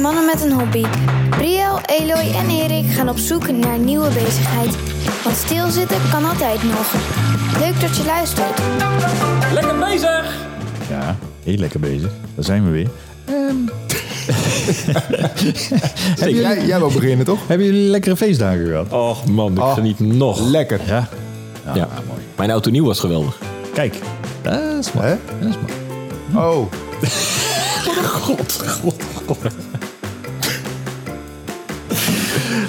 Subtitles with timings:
[0.00, 0.84] Mannen met een Hobby.
[1.30, 4.76] Briel, Eloy en Erik gaan op zoek naar nieuwe bezigheid.
[5.24, 6.92] Want stilzitten kan altijd nog.
[7.58, 8.60] Leuk dat je luistert.
[9.52, 10.34] Lekker bezig!
[10.88, 12.10] Ja, heel lekker bezig.
[12.34, 12.88] Daar zijn we weer.
[16.20, 17.38] Hey, jij, jij wil beginnen, toch?
[17.46, 18.92] Hebben jullie lekkere feestdagen gehad?
[18.92, 19.74] Och man, ik Oh.
[19.74, 20.40] geniet nog.
[20.40, 20.80] Lekker.
[20.86, 21.08] Ja.
[21.74, 21.88] Ja.
[22.36, 23.38] Mijn auto nieuw was geweldig.
[23.74, 23.94] Kijk,
[24.42, 25.16] dat is mooi.
[25.40, 26.46] Dat is mooi.
[26.46, 26.66] Oh,
[28.22, 28.94] God, god,
[29.26, 29.38] god.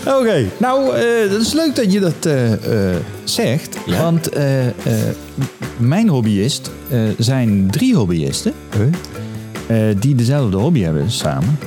[0.07, 3.77] Oké, nou, eh dat is leuk dat je dat eh, eh, zegt.
[3.85, 4.02] Ja?
[4.02, 4.73] Want eh, eh,
[5.77, 8.53] mijn hobbyist eh, zijn drie hobbyisten
[9.67, 11.58] eh, die dezelfde hobby hebben samen.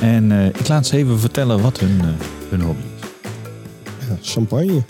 [0.00, 2.06] En eh, ik laat ze even vertellen wat hun, eh,
[2.48, 3.08] hun hobby is.
[4.08, 4.82] Ja, champagne.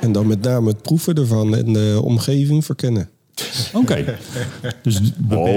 [0.00, 3.08] En dan met name het proeven ervan en de omgeving verkennen.
[3.72, 4.04] Oké.
[4.82, 5.00] dus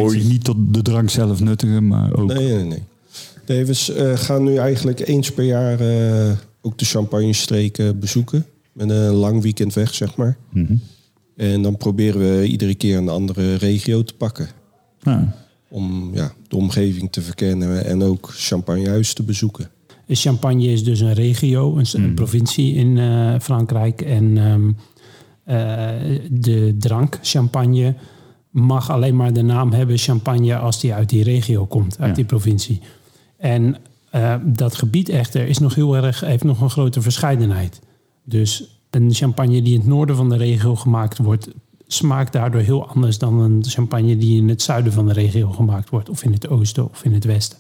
[0.08, 2.34] zich niet tot de drank zelf nuttigen, maar ook...
[2.34, 2.84] Nee, nee, nee.
[3.46, 6.32] nee we eh, gaan nu eigenlijk eens per jaar eh,
[6.66, 8.46] ook de champagne-streken bezoeken.
[8.72, 10.38] Met een lang weekend weg, zeg maar.
[10.50, 10.74] Mhm.
[11.36, 14.48] En dan proberen we iedere keer een andere regio te pakken.
[15.04, 15.26] Nou,
[15.70, 19.70] Om ja, de omgeving te verkennen en ook champagnehuis te bezoeken.
[20.08, 24.02] Champagne is dus een regio, een, een provincie in eh, Frankrijk.
[24.02, 24.72] En ehm,
[25.44, 27.96] eh, de drank champagne
[28.50, 32.16] mag alleen maar de naam hebben champagne als die uit die regio komt, uit Ja.
[32.16, 32.80] die provincie.
[33.38, 33.76] En
[34.14, 37.82] eh, dat gebied echter is nog heel erg, heeft nog een grote verscheidenheid.
[38.24, 41.48] Dus een champagne die in het noorden van de regio gemaakt wordt,
[41.88, 45.90] smaakt daardoor heel anders dan een champagne die in het zuiden van de regio gemaakt
[45.90, 47.58] wordt, of in het oosten of in het westen.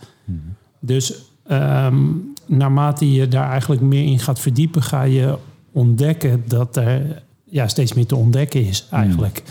[0.79, 2.03] Dus ehm,
[2.45, 5.37] naarmate je daar eigenlijk meer in gaat verdiepen, ga je
[5.71, 9.43] ontdekken dat er ja, steeds meer te ontdekken is eigenlijk.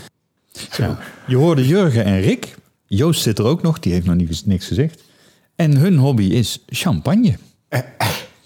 [0.77, 0.99] Ja.
[1.27, 2.55] Je hoorde Jurgen en Rick.
[2.87, 5.03] Joost zit er ook nog, die heeft nog niet, niks gezegd.
[5.55, 7.37] En hun hobby is champagne.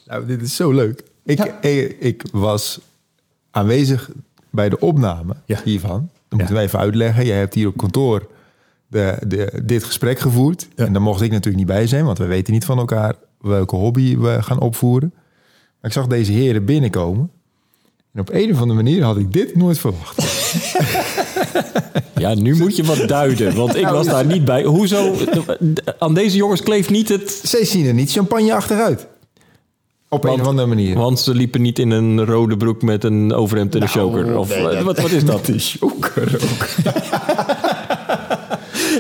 [0.08, 1.04] nou, dit is zo leuk.
[1.24, 2.80] Ik, ik, ik was
[3.52, 4.10] aanwezig
[4.50, 5.60] bij de opname Ja.
[5.64, 6.10] hiervan.
[6.28, 7.26] Dan moeten wij even uitleggen.
[7.26, 8.28] Jij hebt hier op kantoor
[8.88, 10.68] de, de, dit gesprek gevoerd.
[10.76, 13.76] En daar mocht ik natuurlijk niet bij zijn, want we weten niet van elkaar welke
[13.76, 15.12] hobby we gaan opvoeren.
[15.82, 17.32] Maar ik zag deze heren binnenkomen.
[18.14, 20.18] En op een of andere manier had ik dit nooit verwacht.
[22.18, 24.64] Ja, nu moet je wat duiden, want ik was daar niet bij.
[24.64, 25.16] Hoezo?
[26.00, 27.40] Aan deze jongens kleeft niet het...
[27.44, 29.08] Zij zien er niet champagne achteruit.
[30.10, 30.96] Op een of andere manier.
[30.96, 34.38] Want ze liepen niet in een rode broek met een overhemd en een choker.
[34.38, 35.48] Of eh, wat, wat is dat?
[35.80, 36.68] Joker ook.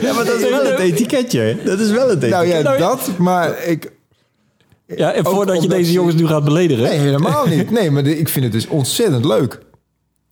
[0.01, 1.57] Ja, maar dat is wel het etiketje.
[1.65, 2.45] Dat is wel het etiketje.
[2.45, 3.09] Nou ja, Nou dat.
[3.17, 3.91] Maar ik,
[4.95, 6.83] Ja, en voordat je deze ze- jongens nu gaat beledigen.
[6.83, 7.71] Nee, helemaal niet.
[7.71, 9.59] Nee, maar ik vind het dus ontzettend leuk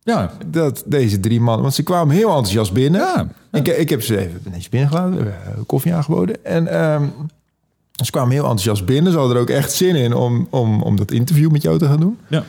[0.06, 1.62] Ja, dat deze drie mannen...
[1.62, 3.02] Want ze kwamen heel enthousiast binnen.
[3.02, 3.28] Ja.
[3.52, 6.46] Ik, ik heb ze even netjes binnengelaten, hebben koffie aangeboden.
[6.46, 7.04] En ehm,
[8.04, 9.12] ze kwamen heel enthousiast binnen.
[9.12, 11.86] Ze hadden er ook echt zin in om, om, om dat interview met jou te
[11.86, 12.18] gaan doen.
[12.28, 12.44] ja.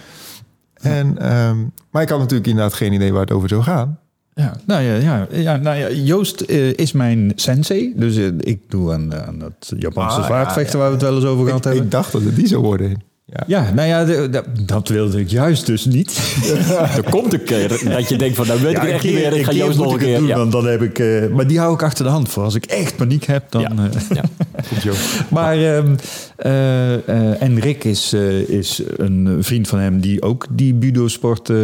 [0.75, 1.57] En, ehm,
[1.91, 3.99] maar ik had natuurlijk inderdaad geen idee waar het over zou gaan.
[4.35, 7.93] Ja, nou ja, ja, ja, nou ja Joost eh, is mijn sensei.
[7.97, 11.15] Dus eh, ik doe aan, aan dat Japanse Ah, zwaardvechten ja, waar we het wel
[11.15, 11.85] eens over gehad Ik, hebben.
[11.85, 13.03] ik dacht dat het die zou worden.
[13.29, 13.43] Ja.
[13.47, 16.37] ja, nou ja, de- de- dat wilde ik juist dus niet.
[16.97, 19.39] Er komt een keer dat je denkt van, nou weet ik echt niet keer- meer.
[19.39, 20.19] Ik ga Joost nog een keer.
[20.19, 20.37] doen, Ja.
[20.37, 22.43] want dan heb ik, eh, maar die hou ik achter de hand voor.
[22.45, 23.61] Als ik echt paniek heb, dan...
[23.61, 23.69] Ja.
[23.71, 24.23] eh, Ja.
[24.69, 24.93] Komt zo.
[25.35, 25.95] Maar ehm,
[26.37, 31.51] eh, eh, en Rick is, eh, is een vriend van hem die ook die budo-sport
[31.51, 31.57] eh,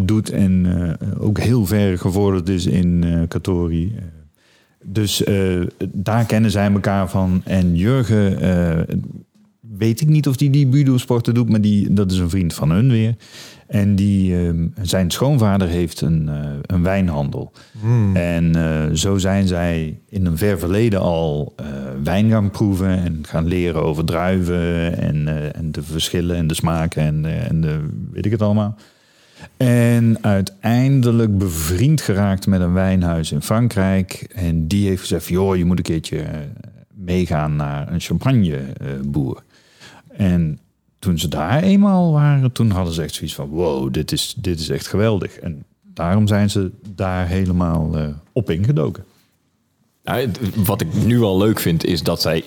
[0.00, 0.66] doet en
[1.00, 3.94] eh, ook heel ver gevorderd is in eh Katori.
[4.84, 5.34] Dus eh,
[5.92, 7.40] daar kennen zij elkaar van.
[7.44, 8.96] En Jurgen, eh,
[9.78, 12.70] weet ik niet of die die budo-sporten doet, maar die, dat is een vriend van
[12.70, 13.14] hun weer.
[13.66, 17.52] En die, ehm, zijn schoonvader heeft een, eh, een wijnhandel.
[18.14, 21.66] En eh, zo zijn zij in een ver verleden al eh,
[22.02, 27.02] wijn gaan proeven en gaan leren over druiven en, en de verschillen en de smaken
[27.02, 27.78] en, en de
[28.12, 28.76] weet ik het allemaal.
[29.56, 34.26] En uiteindelijk bevriend geraakt met een wijnhuis in Frankrijk.
[34.34, 36.24] En die heeft gezegd: joh, je moet een keertje
[36.94, 39.42] meegaan naar een champagneboer.
[40.20, 40.58] En
[40.98, 44.60] toen ze daar eenmaal waren, toen hadden ze echt zoiets van: wow, dit is, dit
[44.60, 45.38] is echt geweldig.
[45.38, 49.04] En daarom zijn ze daar helemaal eh, op ingedoken.
[50.04, 50.30] Nou,
[50.64, 52.44] wat ik nu al leuk vind, is dat zij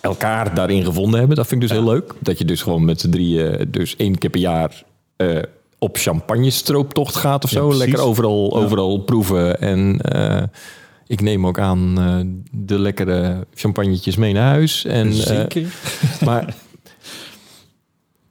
[0.00, 1.36] elkaar daarin gevonden hebben.
[1.36, 2.14] Dat vind ik dus heel leuk.
[2.18, 4.82] Dat je dus gewoon met z'n drieën, dus één keer per jaar
[5.16, 5.42] eh,
[5.78, 7.74] op champagne-strooptocht gaat of zo.
[7.74, 9.60] Lekker overal, overal proeven.
[9.60, 10.42] En eh,
[11.06, 11.94] ik neem ook aan
[12.50, 14.84] de lekkere champagnetjes mee naar huis.
[14.84, 15.74] En, Zeker.
[16.24, 16.54] maar,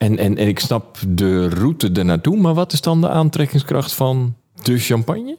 [0.02, 2.38] en, en, en ik snap de route ernaartoe.
[2.38, 5.38] Maar wat is dan de aantrekkingskracht van de champagne?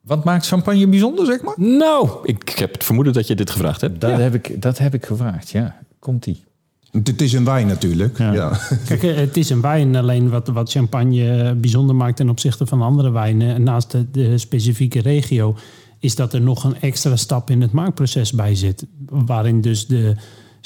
[0.00, 1.54] Wat maakt champagne bijzonder, zeg maar?
[1.56, 4.00] Nou, ik heb het vermoeden dat je dit gevraagd hebt.
[4.00, 5.76] Dat, heb, ik, dat heb ik gevraagd, ja.
[5.98, 6.44] Komt-ie.
[6.90, 8.18] Het, het is een wijn natuurlijk.
[8.18, 8.32] Ja.
[8.32, 8.58] Ja.
[8.88, 12.66] Kijk, eh, het is een wijn, alleen wat, wat champagne eh, bijzonder maakt ten opzichte
[12.66, 15.56] van andere wijnen, naast de, de specifieke regio,
[15.98, 18.86] is dat er nog een extra stap in het maakproces bij zit.
[19.08, 20.14] Waarin dus de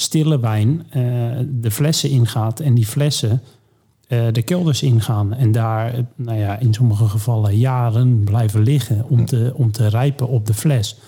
[0.00, 1.02] stille wijn eh,
[1.46, 3.42] de flessen ingaat en die flessen
[4.08, 5.34] eh, de kelders ingaan.
[5.34, 9.88] En daar, eh, nou ja, in sommige gevallen jaren blijven liggen om te, om te
[9.88, 10.98] rijpen op de fles.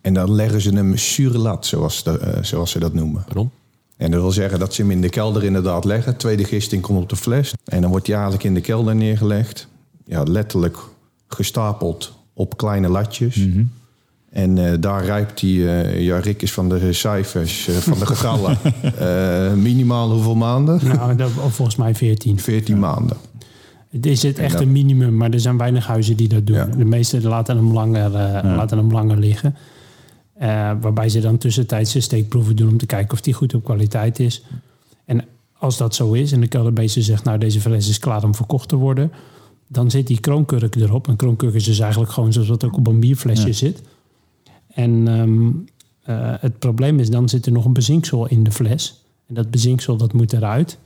[0.00, 3.24] En dan leggen ze hem sur lat, zoals, de, eh, zoals ze dat noemen.
[3.96, 6.16] En dat wil zeggen dat ze hem in de kelder inderdaad leggen.
[6.16, 7.54] Tweede gisting komt op de fles.
[7.64, 9.68] En dan wordt hij eigenlijk in de kelder neergelegd.
[10.04, 10.78] Ja, letterlijk
[11.28, 13.46] gestapeld op kleine latjes.
[14.30, 18.06] En eh, daar rijpt hij, eh, ja, Rick is van de cijfers, eh, van de
[18.06, 18.58] getallen.
[19.62, 20.80] Minimaal hoeveel maanden?
[20.86, 22.38] Nou, dat, volgens mij 14.
[22.38, 23.16] 14 maanden.
[23.90, 26.56] Het is het echt dat- een minimum, maar er zijn weinig huizen die dat doen.
[26.56, 26.64] Ja.
[26.64, 28.10] De meeste laten hem langer,
[28.44, 29.56] laten hem langer liggen.
[30.80, 34.42] Waarbij ze dan tussentijds steekproeven doen om te kijken of die goed op kwaliteit is.
[35.04, 35.24] En
[35.58, 38.68] als dat zo is en de kelderbeester zegt, nou deze fles is klaar om verkocht
[38.68, 39.12] te worden,
[39.68, 41.08] dan zit die kroonkurk erop.
[41.08, 43.82] En kroonkurk is dus eigenlijk gewoon zoals dat ook op een bierflesje zit.
[44.74, 45.50] En ehm,
[46.02, 49.04] eh, het probleem is, dan zit er nog een bezinksel in de fles.
[49.26, 50.78] En dat bezinksel dat moet eruit.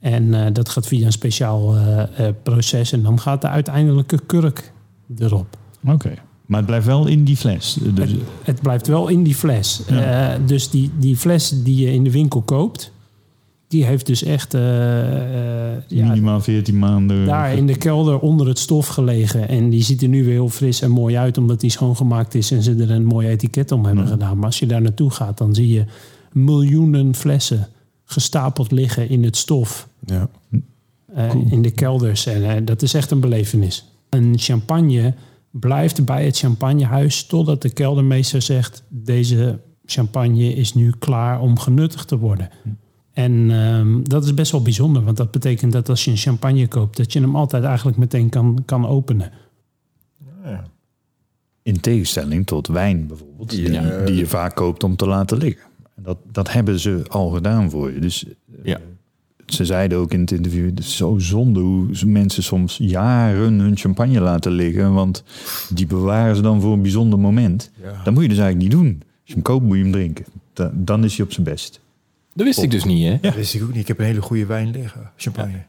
[0.00, 2.92] En eh, dat gaat via een speciaal eh, proces.
[2.92, 4.72] En dan gaat de uiteindelijke kurk
[5.18, 5.56] erop.
[5.86, 6.14] Oké.
[6.46, 7.78] Maar het blijft wel in die fles.
[7.94, 9.82] Dus, Het blijft wel in die fles.
[10.46, 12.92] Dus die, die fles die je in de winkel koopt,
[13.68, 17.26] die heeft dus echt eh, eh, minimaal 14 maanden.
[17.26, 19.48] daar in de kelder onder het stof gelegen.
[19.48, 22.50] En die ziet er nu weer heel fris en mooi uit, omdat die schoongemaakt is
[22.50, 24.36] en ze er een mooi etiket om hebben gedaan.
[24.36, 25.84] Maar als je daar naartoe gaat, dan zie je
[26.32, 27.68] miljoenen flessen
[28.04, 29.88] gestapeld liggen in het stof.
[30.06, 30.28] Ja.
[31.14, 32.26] eh, in de kelders.
[32.26, 33.84] En dat is echt een belevenis.
[34.08, 35.14] Een champagne
[35.50, 42.08] blijft bij het champagnehuis totdat de keldermeester zegt: deze champagne is nu klaar om genuttigd
[42.08, 42.50] te worden.
[43.16, 46.68] En ehm, dat is best wel bijzonder, want dat betekent dat als je een champagne
[46.68, 49.30] koopt, dat je hem altijd eigenlijk meteen kan, kan openen.
[51.62, 53.70] In tegenstelling tot wijn bijvoorbeeld, die,
[54.04, 55.64] die je vaak koopt om te laten liggen.
[55.94, 57.98] Dat, dat hebben ze al gedaan voor je.
[57.98, 58.24] Dus
[58.62, 58.80] Ja.
[59.46, 63.76] ze zeiden ook in het interview, het is zo zonde hoe mensen soms jaren hun
[63.76, 65.24] champagne laten liggen, want
[65.74, 67.70] die bewaren ze dan voor een bijzonder moment.
[68.04, 68.96] Dat moet je dus eigenlijk niet doen.
[69.02, 70.24] Als je hem koopt, moet je hem drinken.
[70.52, 71.80] Da- dan is hij op zijn best.
[72.36, 73.18] Dat wist ik dus niet, hè?
[73.20, 73.76] Dat wist ik ook niet.
[73.76, 75.10] Ik heb een hele goede wijn liggen.
[75.16, 75.64] Champagne.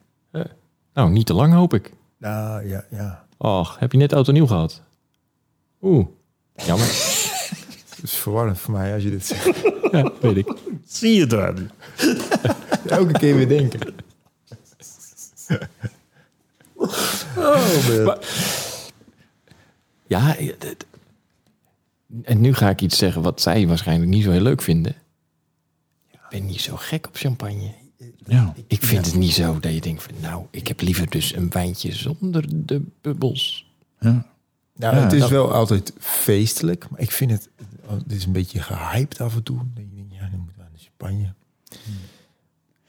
[0.93, 1.93] Nou, niet te lang hoop ik.
[2.17, 3.25] Nou, ja, ja.
[3.37, 4.81] Och, heb je net auto nieuw gehad?
[5.81, 6.05] Oeh,
[6.65, 6.87] jammer.
[7.95, 9.61] Het is verwarrend voor mij als je dit zegt.
[9.91, 10.53] ja, weet ik.
[10.85, 11.53] Zie je daar?
[12.97, 13.79] Elke keer weer denken.
[20.07, 20.85] Ja, het-
[22.23, 24.95] en nu ga ik iets zeggen wat zij waarschijnlijk niet zo heel leuk vinden.
[26.29, 27.73] Ik ben niet zo gek op champagne.
[28.25, 28.53] Ja.
[28.67, 31.49] Ik vind het niet zo dat je denkt van, nou, ik heb liever dus een
[31.49, 33.71] wijntje zonder de bubbels.
[33.99, 34.25] ja.
[34.75, 36.89] Nou, Ja, het is dat- wel altijd feestelijk.
[36.89, 37.49] Maar ik vind het...
[37.87, 39.57] Het is een beetje gehyped af en toe.
[39.57, 41.33] Dan denk je, ja, dan moet aan de champagne.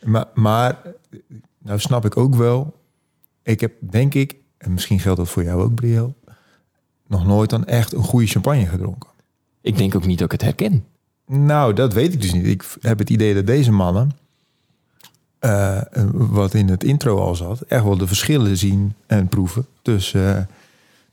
[0.02, 0.82] Maar, maar,
[1.58, 2.80] nou snap ik ook wel...
[3.42, 4.36] Ik heb, denk ik...
[4.58, 6.16] En misschien geldt dat voor jou ook, Briel...
[7.06, 9.10] Nog nooit dan echt een goede champagne gedronken.
[9.60, 10.84] Ik denk ook niet dat ik het herken.
[11.28, 12.46] Nou, dat weet ik dus niet.
[12.46, 14.10] Ik heb het idee dat deze mannen,
[15.38, 15.80] eh,
[16.12, 20.44] wat in het intro al zat, echt wel de verschillen zien en proeven tussen, eh,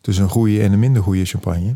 [0.01, 1.75] tussen een goede en een minder goede champagne.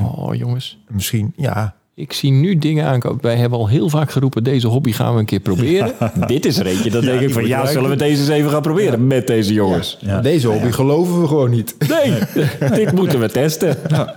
[0.00, 0.78] Oh, jongens.
[0.88, 3.22] Misschien, ja, Ik zie nu dingen aankomen.
[3.22, 5.92] Wij hebben al heel vaak geroepen, deze hobby gaan we een keer proberen.
[6.26, 6.90] Dit is er eentje.
[6.90, 9.98] Dan denk ik van, ja, zullen we deze eens even gaan proberen met deze jongens?
[10.00, 10.20] Ja.
[10.20, 11.74] deze hobby geloven we gewoon niet.
[11.88, 12.12] Nee,
[12.84, 13.76] dit moeten we testen.
[13.88, 14.14] Ja,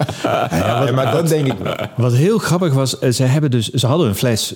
[0.95, 1.75] maar dat denk ik wel.
[1.97, 4.55] Wat heel grappig was, eh, ze hebben dus, ze hadden een fles.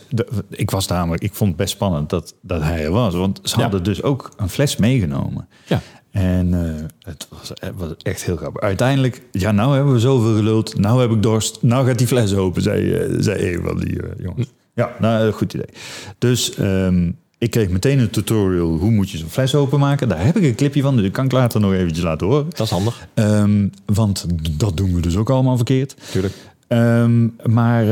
[0.49, 3.55] ik was namelijk, ik vond het best spannend dat, dat hij er was, want ze
[3.55, 3.61] Ja.
[3.61, 5.47] hadden dus ook een fles meegenomen.
[5.67, 5.81] Ja.
[6.11, 8.61] En eh, het was, het was echt heel grappig.
[8.61, 10.79] Uiteindelijk, ja, nou hebben we zoveel geluld.
[10.79, 11.61] Nou heb ik dorst.
[11.61, 14.47] Nou gaat die fles open, zei, eh, zei een van die eh, jongens.
[14.73, 15.69] Ja, nou, goed idee.
[16.17, 18.77] Dus ehm, ik kreeg meteen een tutorial.
[18.77, 20.09] Hoe moet je zo'n fles openmaken?
[20.09, 22.45] Daar heb ik een clipje van, dus ik kan ik later nog eventjes laten horen.
[22.49, 23.07] Dat is handig.
[23.13, 24.25] Ehm, want
[24.59, 25.95] dat doen we dus ook allemaal verkeerd.
[26.11, 26.33] Tuurlijk.
[26.67, 27.85] Ehm, maar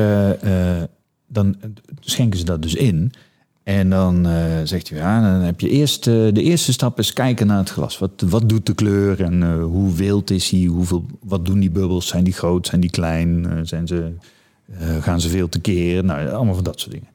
[1.27, 1.55] dan
[2.00, 3.12] schenken ze dat dus in.
[3.67, 6.07] En dan eh, zegt hij, ja, dan heb je eerst...
[6.07, 7.97] eh, de eerste stap is kijken naar het glas.
[7.97, 10.63] Wat, wat doet de kleur en eh, hoe wild is hij?
[10.63, 12.07] Hoeveel, wat doen die bubbels?
[12.07, 12.67] Zijn die groot?
[12.67, 13.59] Zijn die klein?
[13.63, 14.12] Zijn ze,
[15.00, 16.03] gaan ze veel tekeer?
[16.03, 17.07] Nou, allemaal van dat soort dingen.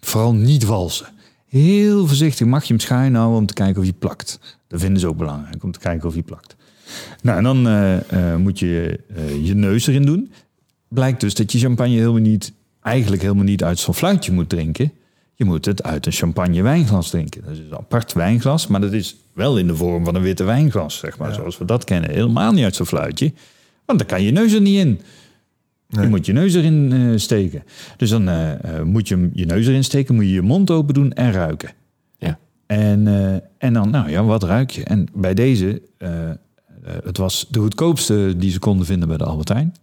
[0.00, 1.06] Vooral niet walsen.
[1.48, 4.58] Heel voorzichtig mag je hem schuin houden om te kijken of hij plakt.
[4.68, 6.56] Dat vinden ze ook belangrijk, om te kijken of hij plakt.
[7.22, 9.00] Nou, en dan moet je
[9.42, 10.32] je neus erin doen.
[10.88, 14.92] Blijkt dus dat je champagne helemaal niet, eigenlijk helemaal niet uit zo'n fluitje moet drinken.
[15.34, 17.42] Je moet het uit een champagne wijnglas drinken.
[17.42, 20.44] Dat is een apart wijnglas, maar dat is wel in de vorm van een witte
[20.44, 22.10] wijnglas, zeg maar, zoals we dat kennen.
[22.10, 23.32] Helemaal niet uit zo'n fluitje,
[23.84, 25.00] want dan kan je neus er niet in.
[26.02, 27.62] Je moet je neus erin eh, steken.
[27.96, 30.94] Dus dan eh, eh, moet je je neus erin steken, moet je je mond open
[30.94, 31.70] doen en ruiken.
[32.18, 32.38] Ja.
[32.66, 33.06] En,
[33.58, 34.84] en dan, nou ja, wat ruik je?
[34.84, 35.82] En bij deze,
[37.04, 39.74] het was de goedkoopste die ze konden vinden bij de Albertijn.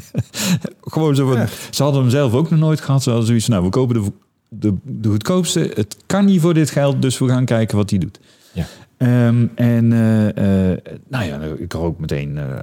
[0.80, 3.02] Gewoon zo van, ze hadden hem zelf ook nog nooit gehad.
[3.02, 4.12] Ze hadden zoiets nou, we kopen de,
[4.50, 5.70] de, de goedkoopste.
[5.74, 8.20] Het kan niet voor dit geld, dus we gaan kijken wat hij doet.
[8.52, 8.66] Ja.
[8.96, 10.78] Ehm, en eh, eh,
[11.08, 12.56] nou ja, ik rook meteen eh,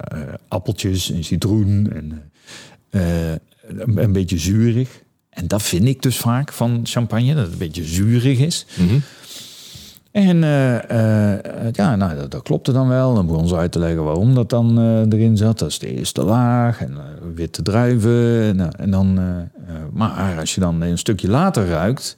[0.48, 2.32] appeltjes en citroen en
[2.90, 5.04] een, een beetje zuurig.
[5.30, 8.66] En dat vind ik dus vaak van champagne, dat het een beetje zuurig is.
[8.78, 9.00] Mhm.
[10.18, 13.14] En eh, eh, ja, nou, dat, dat klopte dan wel.
[13.14, 15.60] Dan begon ze uit te leggen waarom dat dan eh, erin zat.
[15.60, 16.98] Dat is de eerste laag en
[17.34, 18.56] witte druiven.
[18.56, 22.18] Nou, en dan, eh, eh, maar als je dan een stukje later ruikt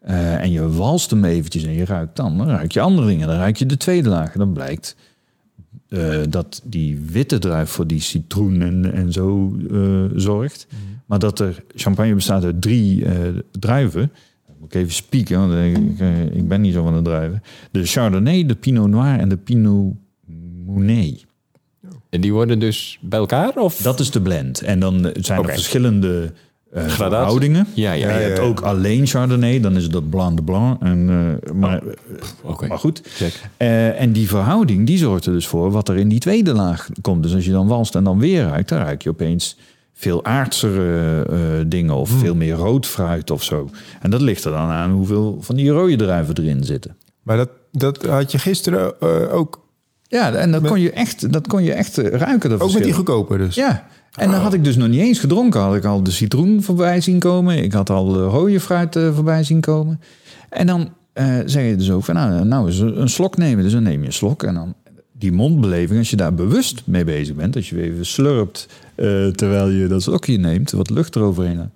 [0.00, 3.28] en je walst hem eventjes en je ruikt dan, dan ruik je andere dingen.
[3.28, 4.32] Dan ruik je de tweede laag.
[4.32, 4.96] En dan blijkt
[6.28, 9.56] dat die witte druif voor die citroen en, en zo
[10.14, 10.66] zorgt.
[11.06, 13.06] Maar dat er champagne bestaat uit drie
[13.50, 14.12] druiven.
[14.64, 17.42] Dan moet ik even spieken, want ik, eh, ik ben niet zo van de druiven.
[17.70, 19.94] De Chardonnay, de Pinot Noir en de Pinot
[20.66, 21.24] Meunier.
[22.10, 23.56] En die worden dus bij elkaar?
[23.56, 23.76] Of?
[23.76, 24.60] Dat is de blend.
[24.60, 26.32] En dan eh, zijn er verschillende
[26.72, 27.66] eh Ja, verhoudingen.
[27.74, 28.18] ja, Ja, ja.
[28.18, 30.82] je hebt ook alleen Chardonnay, dan is het dat Blanc de Blanc.
[30.82, 31.08] En,
[31.42, 31.82] eh, maar,
[32.42, 32.66] Oké.
[32.66, 33.00] maar goed.
[33.04, 33.40] Check.
[33.56, 36.88] Eh, en die verhouding, die zorgt er dus voor wat er in die tweede laag
[37.00, 37.22] komt.
[37.22, 39.56] Dus als je dan walst en dan weer ruikt, dan ruik je opeens
[39.94, 43.70] veel aardsere eh, dingen of veel meer rood fruit of zo.
[44.00, 46.96] En dat ligt er dan aan hoeveel van die rode druiven erin zitten.
[47.22, 49.62] Maar dat, dat had je gisteren eh, ook.
[50.02, 52.50] Ja, en dat kon je echt, dat kon je echt eh, ruiken.
[52.50, 52.94] dat Ook met die verschil.
[52.94, 53.54] goedkope dus.
[53.54, 55.60] Ja, en dan had ik dus nog niet eens gedronken.
[55.60, 57.62] Had ik al de citroen voorbij zien komen.
[57.62, 60.00] Ik had al de rode fruit voorbij zien komen.
[60.48, 63.64] En dan eh zeg je dus ook van, nou, nou eens een slok nemen.
[63.64, 64.74] Dus dan neem je een slok en dan
[65.24, 69.26] die mondbeleving, als je daar bewust mee bezig bent, als je weer even slurpt eh,
[69.26, 71.70] terwijl je dat slokje neemt, wat lucht eroverheen,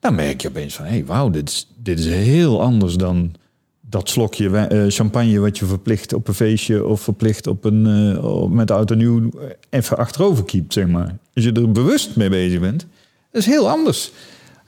[0.00, 3.34] dan- merk je opeens van, hey, wauw, dit is, dit is heel anders dan
[3.80, 8.44] dat slokje eh, champagne wat je verplicht op een feestje of verplicht op een, eh,
[8.44, 9.30] met oud en nieuw
[9.70, 11.16] even achterover kiept, zeg maar.
[11.34, 12.86] Als je er bewust mee bezig bent,
[13.32, 14.12] dat is heel anders.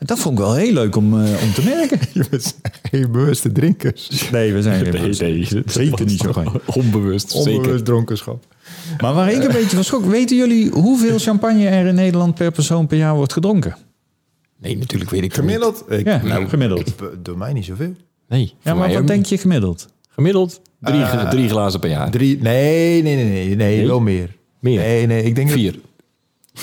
[0.04, 1.99] Dat vond ik wel heel leuk om, eh, om te merken.
[2.12, 2.59] Je bent
[2.90, 4.28] geen bewuste drinkers.
[4.30, 5.62] Nee, we zijn geen Nee.
[5.66, 6.49] Zeker niet zo fijn.
[6.75, 7.52] Onbewust, zeker.
[7.59, 8.45] Onbewust dronkenschap.
[9.00, 12.50] Maar waar ik een beetje van schrok, weten jullie hoeveel champagne er in Nederland per
[12.50, 13.76] persoon per jaar wordt gedronken?
[14.59, 15.50] Nee, natuurlijk weet ik het niet.
[15.50, 15.85] Gemiddeld?
[15.88, 16.92] Ik, Ja, nou, gemiddeld.
[17.23, 17.95] Door mij niet zoveel.
[18.28, 19.28] Nee, Ja, maar wat denk niet.
[19.28, 19.88] je gemiddeld?
[20.09, 22.11] Gemiddeld drie, drie glazen per jaar.
[22.11, 24.37] Drie, nee, nee, nee, nee, nee, wel meer.
[24.61, 24.78] Meer?
[24.78, 25.78] Nee, nee, ik denk dat- Vier.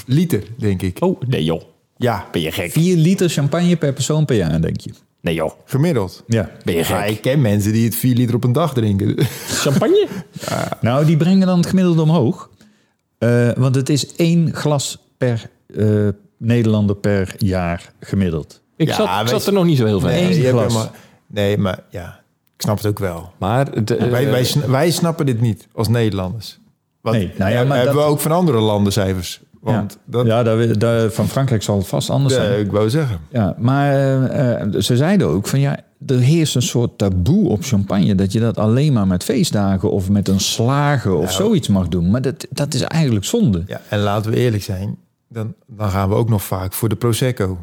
[0.05, 0.97] liter, denk ik.
[0.99, 1.61] Oh, nee joh.
[1.97, 2.71] Ja, Ben je gek?
[2.71, 4.91] 4 liter champagne per persoon per jaar, denk je?
[5.21, 5.51] Nee joh.
[5.65, 6.23] gemiddeld.
[6.27, 6.49] Ja.
[6.63, 7.09] Ben je Ja, gek?
[7.09, 9.15] ik ken mensen die het 4 liter op een dag drinken.
[9.63, 10.07] Champagne?
[10.81, 12.49] Nou, die brengen dan het gemiddelde omhoog.
[13.17, 18.61] Eh, want het is één glas per eh, Nederlander per jaar gemiddeld.
[18.75, 20.09] Ik Ja, zat, ik zat er nog niet zo heel ver.
[20.09, 20.21] Nee.
[20.21, 20.27] in.
[20.31, 20.67] Eén je hebt glas.
[20.73, 20.91] helemaal-
[21.27, 22.19] nee, maar ja,
[22.55, 23.31] ik snap het ook wel.
[23.39, 26.59] Maar de, wij, wij, sna- wij snappen dit niet als Nederlanders.
[27.01, 29.41] Want Nee, nou ja, eh, maar hebben dat- we ook van andere landen cijfers.
[29.61, 32.59] Want ja, dat, ja daar, daar- van Frankrijk zal het vast anders ja, zijn.
[32.59, 33.19] ik wou zeggen.
[33.31, 37.63] Ja, maar eh, eh, ze zeiden ook van ja, er heerst een soort taboe op
[37.63, 38.15] champagne.
[38.15, 42.09] Dat je dat alleen maar met feestdagen of met een slagen of zoiets mag doen.
[42.11, 43.63] Maar dat, dat is eigenlijk zonde.
[43.67, 44.97] Ja, en laten we eerlijk zijn,
[45.29, 47.57] dan, dan gaan we ook nog vaak voor de Prosecco.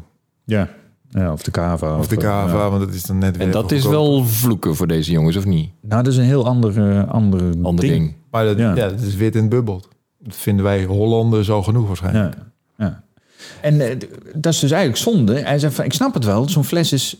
[0.45, 0.69] Ja,
[1.09, 1.97] ja of de cava.
[1.97, 2.69] Of de eh, cava, ja.
[2.69, 5.45] want dat is dan net weer en dat is wel vloeken voor deze jongens, of
[5.45, 5.69] niet?
[5.81, 8.15] Nou, dat is een heel ander, eh, ander, Ander ding.
[8.31, 8.75] Maar dat, Ja.
[8.75, 8.89] ja.
[8.89, 9.87] dat is wit en bubbelt.
[10.25, 12.35] Dat vinden wij Hollanders al genoeg waarschijnlijk.
[12.77, 13.03] Ja, ja.
[13.61, 13.97] En eh,
[14.35, 15.33] dat is dus eigenlijk zonde.
[15.39, 17.17] Hij zei van, ik snap het wel, zo'n fles is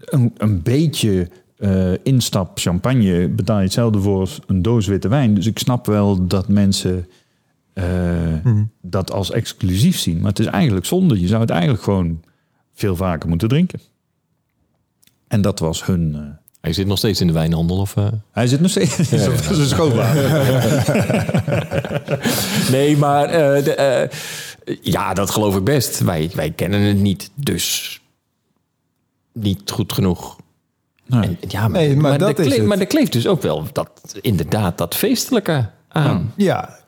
[0.00, 3.28] een, een beetje eh, instap champagne.
[3.28, 5.34] Betaal je hetzelfde voor als een doos witte wijn.
[5.34, 7.06] Dus ik snap wel dat mensen
[7.72, 7.84] eh,
[8.44, 8.64] Mhm.
[8.82, 10.16] dat als exclusief zien.
[10.20, 11.20] Maar het is eigenlijk zonde.
[11.20, 12.22] Je zou het eigenlijk gewoon
[12.74, 13.80] veel vaker moeten drinken.
[15.28, 16.37] En dat was hun...
[16.60, 17.96] Hij zit nog steeds in de wijnhandel, of...
[17.96, 18.06] eh?
[18.32, 20.30] hij zit nog steeds in zijn- zijn schoonvader.
[22.70, 24.08] Nee, maar eh, de, eh,
[24.82, 25.98] ja, dat geloof ik best.
[26.00, 28.00] Wij, wij kennen het niet, dus
[29.32, 30.36] niet goed genoeg.
[31.06, 31.20] Nee.
[31.22, 32.66] En, ja, maar, Nee, maar maar, dat er is het.
[32.66, 36.32] maar er kleeft dus ook wel dat, inderdaad dat feestelijke aan.
[36.36, 36.78] Ja,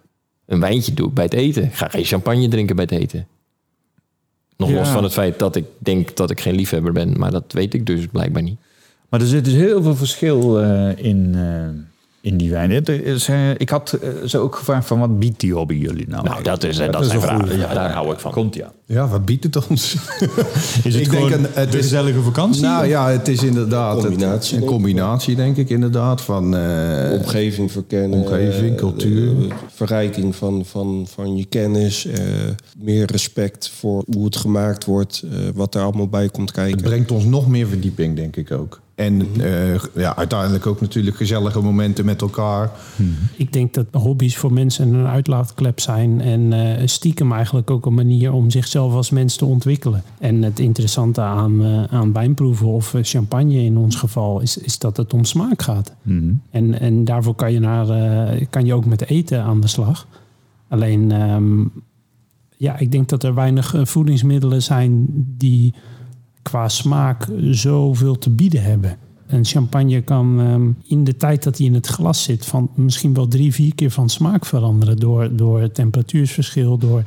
[0.46, 1.64] Een wijntje doe ik bij het eten.
[1.64, 3.26] Ik ga geen champagne drinken bij het eten.
[4.56, 4.74] Nog Ja.
[4.74, 7.18] los van het feit dat ik denk dat ik geen liefhebber ben.
[7.18, 8.58] Maar dat weet ik dus blijkbaar niet.
[9.10, 11.42] Maar er zit dus heel veel verschil eh, in, eh,
[12.20, 12.70] in die wijn.
[12.70, 16.24] Het is, eh, ik had ze ook gevraagd van wat biedt die hobby jullie nou?
[16.24, 17.48] Nou, dat is, dat is een vragen.
[17.58, 17.74] Ja, vraag.
[17.74, 18.32] daar hou ik van.
[18.32, 18.72] Komt ja.
[18.86, 19.94] Ja, wat biedt het ons?
[20.84, 22.62] Is het Ik gewoon denk een- het is- gezellige vakantie?
[22.62, 26.20] nou ja, het is inderdaad het- Combinatie, een combinatie, denk ik, inderdaad.
[26.20, 28.18] Van, eh, omgeving verkennen.
[28.20, 29.32] omgeving, cultuur.
[29.74, 32.06] verrijking van, van, van je kennis.
[32.06, 32.18] eh,
[32.78, 35.22] meer respect voor hoe het gemaakt wordt.
[35.32, 36.82] eh, wat er allemaal bij komt het kijken.
[36.82, 38.80] brengt ons nog meer verdieping, denk ik ook.
[39.00, 39.40] En Mhm.
[39.40, 42.70] eh, ja, uiteindelijk ook natuurlijk gezellige momenten met elkaar.
[43.36, 46.20] Ik denk dat hobby's voor mensen een uitlaatklep zijn.
[46.20, 50.02] En eh, stiekem eigenlijk ook een manier om zichzelf als mens te ontwikkelen.
[50.18, 54.96] En het interessante aan, eh, aan wijnproeven of champagne in ons geval is, is dat
[54.96, 55.94] het om smaak gaat.
[56.02, 56.32] Mhm.
[56.50, 60.06] En, en daarvoor kan je, naar, eh, kan je ook met eten aan de slag.
[60.68, 61.64] Alleen, ehm,
[62.56, 65.06] ja, ik denk dat er weinig voedingsmiddelen zijn
[65.38, 65.74] die
[66.50, 68.96] qua smaak zoveel te bieden hebben.
[69.26, 73.14] Een champagne kan ehm, in de tijd dat hij in het glas zit, van misschien
[73.14, 74.96] wel drie, vier keer van smaak veranderen.
[74.96, 77.02] Door, door het temperatuursverschil, door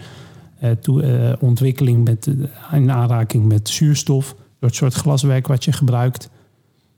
[0.59, 2.29] eh, toe- eh, ontwikkeling met,
[2.71, 6.29] in aanraking met zuurstof, door het soort glaswerk wat je gebruikt.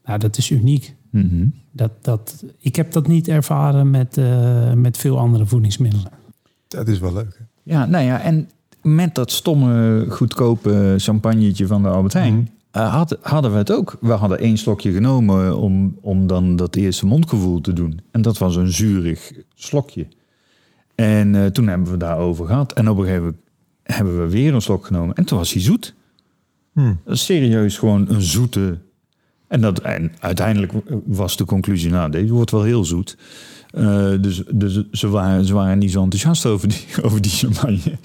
[0.05, 0.95] Nou, dat is uniek.
[1.09, 1.47] Mhm.
[1.71, 6.11] Dat, dat, ik heb dat niet ervaren met, eh, met veel andere voedingsmiddelen.
[6.67, 7.35] Dat is wel leuk.
[7.37, 7.73] hè?
[7.73, 8.49] Ja, nou ja, en
[8.85, 12.49] met dat stomme, goedkope champagnetje van de Albert Heijn...
[12.71, 13.97] eh, had- hadden we het ook.
[14.01, 17.99] We hadden één slokje genomen om, om dan dat eerste mondgevoel te doen.
[18.11, 20.07] En dat was een zuurig slokje.
[20.95, 22.73] En eh, toen hebben we daarover gehad.
[22.73, 23.41] En op een gegeven moment
[23.83, 25.15] hebben we weer een slok genomen.
[25.15, 25.95] En toen was hij zoet.
[26.73, 26.99] Hmm.
[27.07, 28.77] Serieus gewoon een zoete...
[29.47, 30.73] En, dat, en uiteindelijk
[31.05, 33.17] was de conclusie, nou, deze wordt wel heel zoet.
[33.71, 37.97] Eh, dus dus ze, waren, ze waren niet zo enthousiast over die, over die champagne.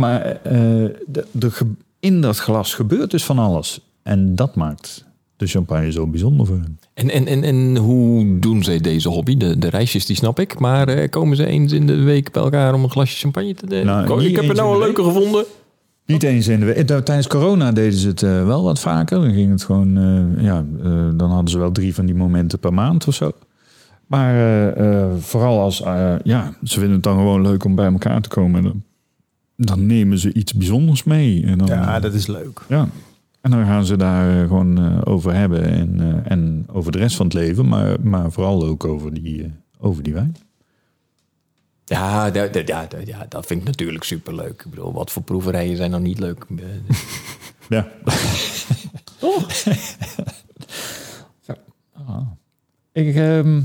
[0.00, 0.52] Maar eh,
[1.06, 1.50] de, de,
[1.98, 3.80] in dat glas gebeurt dus van alles.
[4.02, 5.04] En dat maakt
[5.36, 6.78] de champagne zo bijzonder voor hen.
[6.94, 9.36] En, en, en, en hoe doen zij deze hobby?
[9.36, 10.58] De, de reisjes, die snap ik.
[10.58, 13.66] Maar eh, komen ze eens in de week bij elkaar om een glasje champagne te
[13.66, 13.86] drinken?
[13.86, 15.44] Nou, ik heb er nou een leuke gevonden.
[16.06, 16.76] Niet eens in de week.
[16.76, 19.20] Eh, Tijdens corona deden ze het eh, wel wat vaker.
[19.20, 19.98] Dan ging het gewoon,
[20.38, 20.64] ja,
[21.14, 23.32] dan hadden ze wel drie van die momenten per maand of zo.
[24.06, 24.74] Maar
[25.18, 25.78] vooral als,
[26.22, 28.84] ja, ze vinden het dan gewoon leuk om bij elkaar te komen.
[29.66, 31.44] Dan, nemen ze iets bijzonders mee.
[31.46, 32.60] En dan, Ja, dat is leuk.
[32.68, 32.88] Ja.
[33.40, 36.98] En dan gaan ze daar eh, gewoon eh, over hebben en, eh, en over de
[36.98, 40.36] rest van het leven, maar, maar vooral ook over die, eh, over die wijn.
[41.84, 44.62] Ja, ja, da- ja, dat vind ik natuurlijk superleuk.
[44.64, 46.46] Ik bedoel, wat voor proeverijen zijn nou niet leuk?
[46.56, 46.64] Eh,
[47.68, 47.88] Ja.
[52.08, 52.26] Ah.
[52.92, 53.62] Ik, ehm,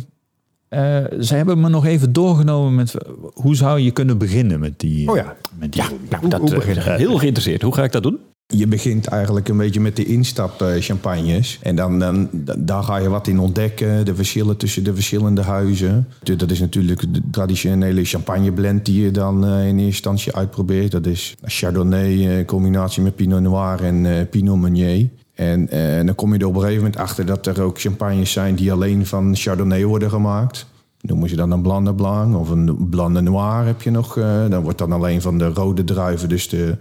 [0.69, 2.93] eh, ze hebben me nog even doorgenomen met
[3.33, 5.09] hoe zou je kunnen beginnen met die.
[5.09, 5.35] Oh ja.
[5.59, 7.61] met die Ja, nou, dat hoe eh, heel geïnteresseerd.
[7.61, 8.19] Hoe ga ik dat doen?
[8.47, 11.59] Je begint eigenlijk een beetje met de instap eh, champagnes.
[11.61, 14.05] En dan, dan, dan, daar ga je wat in ontdekken.
[14.05, 16.07] De verschillen tussen de verschillende huizen.
[16.23, 20.91] Dus Dat is natuurlijk de traditionele champagneblend die je dan in eerste instantie uitprobeert.
[20.91, 25.09] Dat is Chardonnay eh, in combinatie met Pinot Noir en eh, Pinot Meunier.
[25.35, 28.31] En eh, dan kom je er op een gegeven moment achter dat er ook champagnes
[28.31, 30.65] zijn die alleen van Chardonnay worden gemaakt.
[31.01, 34.17] Noemen ze dan een Blanc de Blanc of een Blanc de Noir heb je nog.
[34.17, 36.77] eh, dan wordt dan alleen van de rode druiven, dus de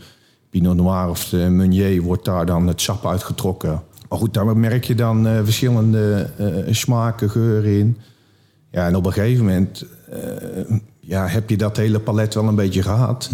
[0.50, 3.82] Pinot Noir of de Meunier, wordt daar dan het sap uitgetrokken.
[4.08, 7.96] Maar goed, daar merk je dan eh, verschillende eh, smaken, geuren in.
[8.70, 9.84] Ja, en op een gegeven moment
[11.00, 13.28] ja, heb je dat hele palet wel een beetje gehad.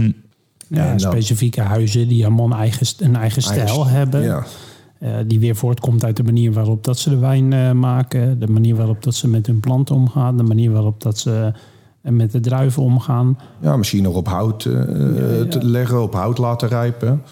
[0.69, 4.23] Ja, Ja, specifieke huizen die allemaal een eigen, een eigen stijl Eigen- hebben.
[4.23, 4.45] Ja.
[5.01, 8.39] Eh, die weer voortkomt uit de manier waarop dat ze de wijn eh, maken.
[8.39, 10.37] De manier waarop dat ze met hun planten omgaan.
[10.37, 11.53] De manier waarop dat ze
[12.03, 13.39] eh, met de druiven omgaan.
[13.61, 17.23] ja, misschien nog op hout te leggen, op hout laten rijpen.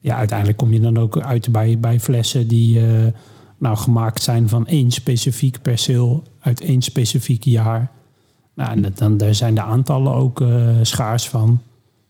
[0.00, 2.80] Ja, uiteindelijk kom je dan ook uit bij, bij flessen die
[3.58, 7.90] nou, gemaakt zijn van één specifiek perceel uit één specifiek jaar.
[8.54, 10.42] Nou, en dat- dan, daar zijn de aantallen ook
[10.82, 11.58] schaars van.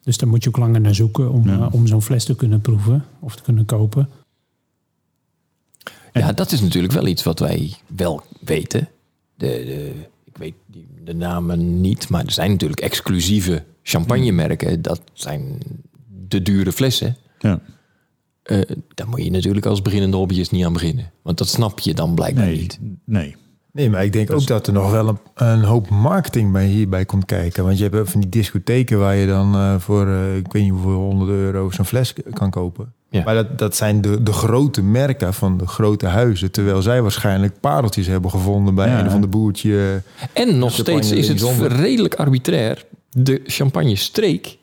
[0.02, 1.68] Dus daar moet je ook langer naar zoeken om, Ja.
[1.72, 4.08] om zo'n fles te kunnen proeven of te kunnen kopen.
[6.12, 8.88] Ja, dat is natuurlijk wel iets wat wij wel weten.
[9.34, 9.92] De, de,
[10.24, 14.82] ik weet die- de namen niet, maar er zijn natuurlijk exclusieve champagnemerken.
[14.82, 15.58] Dat zijn
[16.28, 17.16] de dure flessen.
[17.38, 17.60] Ja.
[18.42, 18.60] Eh,
[18.94, 21.10] daar moet je natuurlijk als beginnende hobbyist niet aan beginnen.
[21.22, 22.78] Want dat snap je dan blijkbaar Nee, niet.
[23.04, 23.36] nee.
[23.72, 27.04] Nee, maar ik denk ook dat er nog wel een, een hoop marketing bij hierbij
[27.04, 27.64] komt kijken.
[27.64, 30.72] Want je hebt van die discotheken waar je dan eh, voor, eh, ik weet niet
[30.72, 32.92] hoeveel honderd euro zo'n fles kan kopen.
[33.12, 33.22] Ja.
[33.24, 36.50] Maar dat, dat zijn de, de grote merken van de grote huizen.
[36.50, 39.00] Terwijl zij waarschijnlijk pareltjes hebben gevonden bij Ja.
[39.00, 40.02] een of ander boertje.
[40.32, 42.84] En nog steeds is het redelijk arbitrair.
[43.10, 44.56] De champagne streek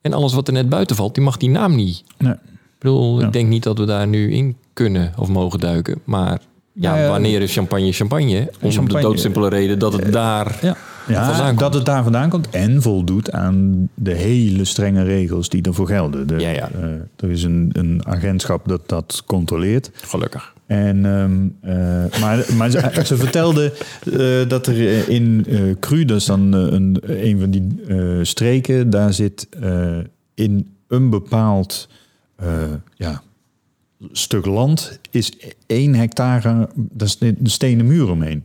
[0.00, 2.04] en alles wat er net buiten valt, die mag die naam niet.
[2.18, 2.32] nee.
[2.32, 2.38] Ik
[2.86, 3.26] bedoel, Ja.
[3.26, 6.00] ik denk niet dat we daar nu in kunnen of mogen duiken.
[6.04, 6.40] Maar
[6.72, 7.08] Ja, Ja, ja.
[7.08, 8.50] wanneer is champagne champagne?
[8.60, 10.58] Om Champagne- de doodsimpele reden dat het daar
[11.08, 15.86] Ja, dat het daar vandaan komt en voldoet aan de hele strenge regels die ervoor
[15.86, 16.26] gelden.
[16.26, 16.70] De, Ja, ja.
[16.70, 16.82] eh,
[17.16, 19.90] er is een, een agentschap dat dat controleert.
[19.94, 20.54] Gelukkig.
[20.66, 23.72] En, ehm, eh, maar maar ze, ze vertelde
[24.12, 27.76] eh, dat er in eh Cru, dat is dan een, een van die
[28.24, 29.48] streken, daar zit
[30.34, 31.88] in een bepaald
[32.96, 33.22] ja,
[34.12, 35.32] stuk land is
[35.66, 38.44] één hectare, dat is de stenen muur omheen.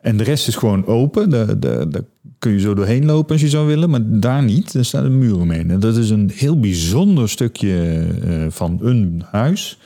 [0.00, 1.30] En de rest is gewoon open.
[1.30, 2.02] Daar, daar, daar
[2.38, 4.74] kun je zo doorheen lopen als je zou willen, maar daar niet.
[4.74, 5.70] Er staat een muur omheen.
[5.70, 9.78] En dat is een heel bijzonder stukje eh, van een huis.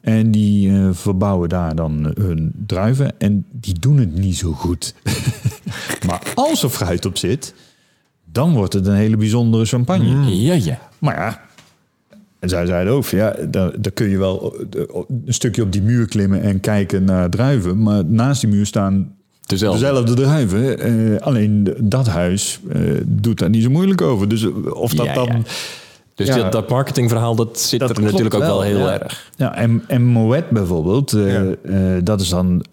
[0.00, 3.20] En die eh, verbouwen daar dan hun druiven.
[3.20, 4.94] En die doen het niet zo goed.
[6.06, 7.54] maar als er fruit op zit,
[8.24, 10.36] dan wordt het een hele bijzondere champagne.
[10.36, 10.78] Ja, ja.
[10.98, 11.40] Maar ja,
[12.42, 14.82] en zij zeiden ook, ja, daar, daar kun je wel eh,
[15.26, 17.82] een stukje op die muur klimmen en kijken naar druiven.
[17.82, 19.14] Maar naast die muur staan
[19.46, 19.80] Dezelfde.
[19.80, 20.78] dezelfde druiven.
[20.78, 24.28] eh, alleen dat huis eh, doet daar niet zo moeilijk over.
[24.28, 25.26] Dus eh, of dat Ja, dan...
[25.26, 25.38] ja.
[26.14, 26.36] Dus Ja.
[26.36, 29.30] dat, dat marketingverhaal, dat zit Dat er natuurlijk ook wel heel erg.
[29.36, 31.16] Ja, en, en Moet bijvoorbeeld,
[32.04, 32.64] dat is dan...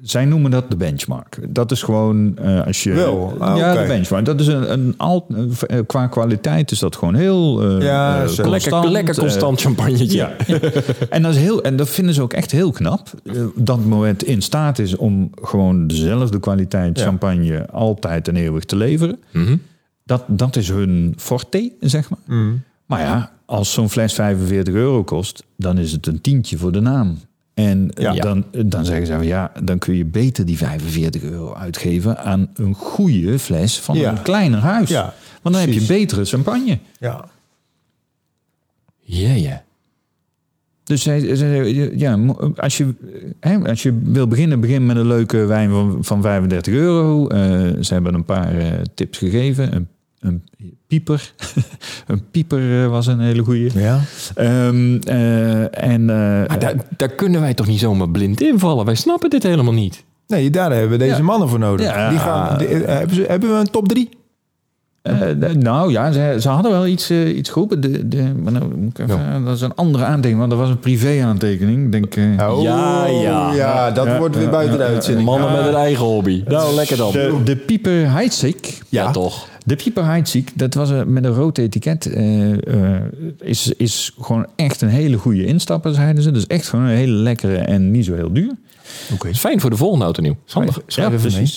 [0.00, 1.38] zij noemen dat de benchmark.
[1.48, 2.92] Dat is gewoon eh, als je...
[2.92, 3.34] Wel?
[3.38, 3.80] Ah, ja, oké.
[3.80, 4.24] de benchmark.
[4.24, 5.24] Dat is een, een alt,
[5.66, 8.42] eh, qua kwaliteit is dat gewoon heel Ja, zo.
[8.42, 10.16] Lekker, constant, lekker constant champagnetje.
[10.16, 10.32] ja.
[11.10, 13.08] en, dat is heel, en dat vinden ze ook echt heel knap.
[13.54, 17.04] Dat Moet in staat is om gewoon dezelfde kwaliteit Ja.
[17.04, 19.18] champagne altijd en eeuwig te leveren.
[19.32, 19.56] Mhm.
[20.04, 22.18] Dat, dat is hun forte, zeg maar.
[22.26, 22.62] Mm.
[22.86, 26.80] Maar ja, als zo'n fles 45 euro kost, dan is het een tientje voor de
[26.80, 27.18] naam.
[27.56, 28.12] En Ja.
[28.12, 32.48] dan, dan zeggen ze van ja, dan kun je beter die 45 euro uitgeven aan
[32.54, 34.10] een goede fles van Ja.
[34.10, 34.88] een kleiner huis.
[34.88, 36.78] Ja, Want dan heb je betere champagne.
[36.98, 37.24] Ja.
[39.00, 39.64] Ja, ja.
[40.84, 41.04] Dus
[41.96, 42.94] ja, mo- als je,
[43.40, 47.26] hè, als je wil beginnen, begin met een leuke wijn van, van 35 euro.
[47.28, 47.38] Eh,
[47.82, 49.74] ze hebben een paar eh, tips gegeven.
[49.74, 49.88] Een,
[50.20, 50.42] een
[50.86, 51.32] pieper.
[52.06, 53.70] een pieper eh, was een hele goeie.
[53.78, 54.00] Ja.
[54.34, 58.84] Ehm, eh, en, eh, Maar daar, daar kunnen wij toch niet zomaar blind invallen?
[58.84, 60.04] Wij snappen dit helemaal niet.
[60.26, 61.22] Nee, daar hebben we deze Ja.
[61.22, 61.86] mannen voor nodig.
[61.86, 62.08] Ja.
[62.10, 64.08] Die gaan, die- hebben, ze, hebben we een top drie?
[65.02, 67.80] eh, de- nou ja, ze, ze hadden wel iets, eh, iets geroepen.
[67.80, 70.68] De, de, maar nou, moet ik even, Dat is een andere aantekening, want dat was
[70.68, 71.92] een privé-aantekening.
[71.92, 73.52] Denk, eh, Oh, Ja, ja.
[73.54, 75.26] ja, dat Ja, wordt weer ja, buiten de uitzending.
[75.26, 76.42] Mannen met een eigen hobby.
[76.48, 77.12] Nou, lekker dan.
[77.12, 78.78] de, de Pieper Heidsieck.
[78.88, 79.48] Ja, toch.
[79.66, 82.06] De Pieper Heidsieck, dat was eh, met een rood etiket.
[82.06, 82.52] eh,
[82.96, 83.02] eh,
[83.40, 86.30] is, is gewoon echt een hele goede instapper, zeiden ze.
[86.30, 88.52] Dus echt gewoon een hele lekkere en niet zo heel duur.
[89.12, 89.28] Oké.
[89.28, 90.36] Is fijn voor de volgende auto nieuw.
[90.48, 90.80] Handig.
[90.86, 91.52] Schrijf even mee.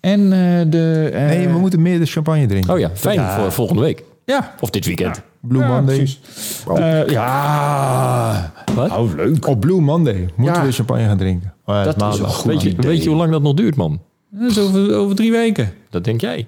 [0.00, 1.10] En eh, de...
[1.12, 2.72] Nee, we moeten meer de champagne drinken.
[2.72, 4.02] Oh ja, fijn voor volgende week.
[4.24, 5.22] Ja, Of dit weekend.
[5.40, 5.96] Blue Ja, Monday.
[5.96, 6.20] precies.
[6.66, 6.78] Oh.
[7.00, 8.52] Eh, ja.
[8.74, 8.88] Wat?
[8.88, 9.46] Nou, leuk.
[9.46, 10.66] Op Blue Monday moeten Ja.
[10.66, 11.52] we champagne gaan drinken.
[11.64, 12.90] Oh, ja, Dat is een goed Weet je, idee.
[12.90, 14.00] weet je hoe lang dat nog duurt, man?
[14.30, 15.72] Dat is over, over drie weken.
[15.90, 16.46] Dat denk jij.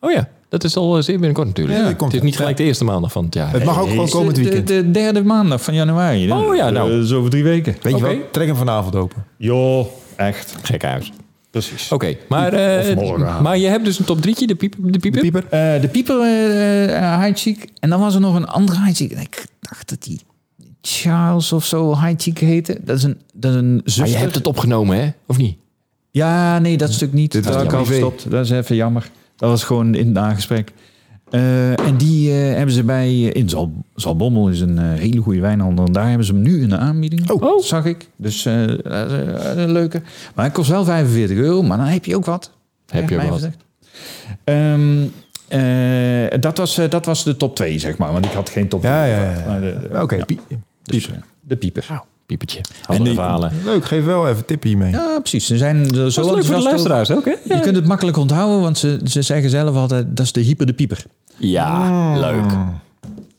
[0.00, 1.78] Oh ja, dat is al eh, zeer binnenkort natuurlijk.
[1.78, 2.38] Ja, komt, het is niet ja.
[2.38, 3.52] gelijk de eerste maandag van het jaar.
[3.52, 4.66] Het mag ook gewoon Is komend weekend.
[4.66, 6.32] De, de derde maandag van januari.
[6.32, 6.88] Oh ja, nou.
[6.90, 7.76] Eh, Dat is over drie weken.
[7.82, 8.16] Weet je Oké.
[8.16, 8.32] wat?
[8.32, 9.24] Trek hem vanavond open.
[9.36, 9.86] Joh,
[10.16, 10.54] echt.
[10.62, 11.12] Gek huis.
[11.50, 11.92] Precies.
[11.92, 13.42] Oké, maar, eh, Of morgenavond.
[13.42, 14.92] maar je hebt dus een top drietje, de pieper.
[14.92, 15.22] De pieper.
[15.22, 15.44] De pieper.
[15.74, 17.68] Eh, de pieper uh.
[17.80, 19.10] En dan was er nog een andere Heidsieck.
[19.10, 20.20] En Ik dacht dat die
[20.82, 22.78] Charles of zo Heidsieck heette.
[22.84, 24.06] Dat is een, dat is een Maar zuster.
[24.12, 25.10] je hebt het opgenomen, hè?
[25.26, 25.56] Of niet?
[26.10, 27.32] Ja, nee, dat stuk niet.
[27.32, 27.84] Dit al privé.
[27.84, 28.30] gestopt.
[28.30, 29.10] Dat is even jammer.
[29.40, 30.72] Dat was gewoon in het nagesprek.
[31.30, 35.40] Eh, en die eh, hebben ze bij, eh, in Zal, Zalbommel is een hele goede
[35.40, 35.84] wijnhandel.
[35.86, 37.30] En daar hebben ze hem nu in de aanbieding.
[37.30, 37.62] Oh.
[37.62, 38.08] Zag ik.
[38.16, 40.02] Dus dat is, een leuke.
[40.34, 41.62] Maar hij kost wel 45 euro.
[41.62, 42.50] Maar dan heb je ook wat.
[42.86, 43.32] Heb je Ja, wat.
[43.32, 43.56] gezegd.
[44.44, 45.02] Ehm,
[45.48, 48.12] eh, dat, was, eh, dat was de top 2, zeg maar.
[48.12, 49.14] Want ik had geen top Ja, 3.
[49.14, 49.58] ja, ja.
[49.60, 50.40] De- Oké, ja, pie-
[50.82, 51.86] dus, de pieper.
[52.36, 52.58] Piepertje.
[52.58, 53.52] En Andere die- verhalen.
[53.64, 53.84] leuk.
[53.84, 54.90] Geef wel even tipje hiermee.
[54.90, 55.46] Ja, precies.
[55.46, 57.34] Ze zijn er zo Dat is leuk voor de luisteraars ook, hè?
[57.44, 60.16] Je kunt het makkelijk onthouden, want ze, ze zeggen zelf altijd...
[60.16, 61.04] dat is de hyper de pieper.
[61.36, 62.50] Ja, leuk.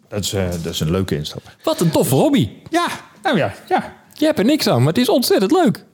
[0.08, 1.56] Dat is, eh, dat is een leuke instapper.
[1.64, 2.50] Wat een toffe hobby.
[2.70, 2.88] Ja,
[3.24, 3.94] nou ja, ja.
[4.14, 5.86] Je hebt er niks aan, maar het is ontzettend leuk.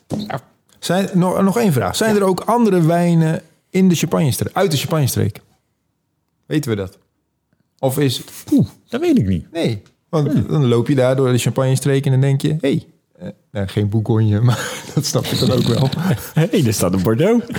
[0.80, 1.96] Zijn, nog, nog één vraag.
[1.96, 5.42] Zijn er ook andere wijnen in de champagnestreek, uit de champagnestreek?
[6.46, 6.98] Weten we dat?
[7.80, 8.22] Of is...
[8.52, 9.52] Oeh, dat weet ik niet.
[9.52, 9.82] Nee.
[10.24, 12.48] Want dan loop je daar door de champagnestreek en dan denk je...
[12.50, 12.86] Hé, hey,
[13.52, 15.90] nou, geen Bourgogne, maar dat snap ik dan ook wel.
[16.34, 17.46] Hé, hey, er staat een Bordeaux.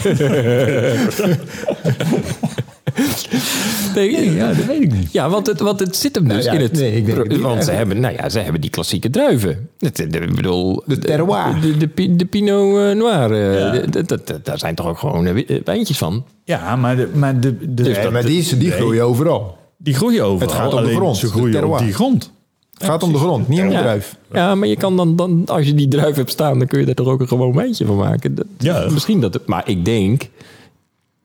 [3.95, 5.13] nee, Ja, dat weet ik niet.
[5.13, 6.73] Ja, want het, want het zit hem dus Nou ja, in het...
[6.73, 7.41] nee, ik denk niet.
[7.41, 9.69] want ze hebben, nou ja, ze hebben die klassieke druiven.
[9.79, 10.83] Het, de- ik bedoel...
[10.87, 11.61] De terroir.
[11.61, 13.23] De, de, de Pinot eh, Noir.
[13.33, 16.25] eh, de- de- daar zijn toch ook gewoon eh, wi- eh, wijntjes van?
[16.45, 19.57] Ja, maar, de, maar de, Dus dat- maar die, die groeien overal.
[19.77, 20.49] die groeien overal.
[20.49, 22.33] Het gaat om de grond, Ze de groeien op die grond.
[22.79, 23.81] Het gaat om de grond, niet om de Ja.
[23.81, 24.17] druif.
[24.33, 26.87] Ja, maar je kan dan, dan, als je die druif hebt staan, dan kun je
[26.87, 28.35] er toch ook een gewoon wijntje van maken.
[28.35, 28.87] Dat, Ja.
[28.91, 30.29] Misschien dat het, maar ik denk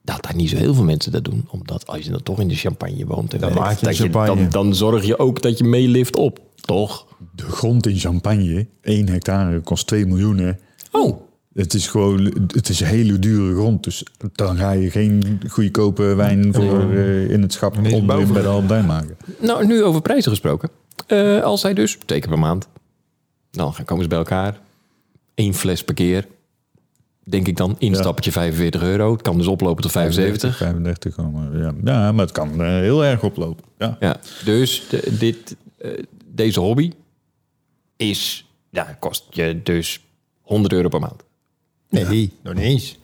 [0.04, 1.48] dat daar niet zo heel veel mensen dat doen.
[1.50, 3.96] Omdat als je dan toch in de champagne woont en Dan werkt, maak je dat
[3.96, 4.36] champagne.
[4.36, 7.06] dan, dan zorg je ook dat je meelift op, toch?
[7.36, 10.56] De grond in Champagne, 1 hectare, kost 2 miljoen.
[10.92, 11.22] Oh,
[11.54, 13.84] Het is gewoon, het is hele dure grond.
[13.84, 17.74] Dus dan ga je geen goedkope wijn voor eh, in het schap
[18.06, 18.34] boven.
[18.34, 19.18] bij de Albert maken.
[19.40, 20.70] nou nu over prijzen gesproken.
[21.08, 22.68] Eh, als zij dus, twee keer per maand,
[23.52, 24.60] dan gaan komen ze bij elkaar.
[25.36, 26.28] Eén fles per keer.
[27.24, 29.12] Denk ik dan, instappetje 45 euro.
[29.12, 30.58] Het kan dus oplopen tot 75.
[30.58, 31.74] 35 komen, ja.
[31.84, 33.64] ja, maar het kan eh, heel erg oplopen.
[33.78, 33.98] Ja.
[34.00, 36.92] Ja, dus de- dit, eh, deze hobby
[37.98, 40.00] is, ja, kost je dus
[40.42, 41.24] 100 euro per maand.
[41.90, 42.98] Nee, nog niet eens.